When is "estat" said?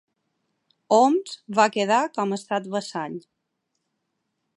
2.39-2.71